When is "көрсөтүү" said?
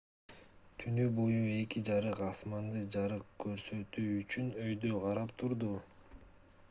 3.45-4.09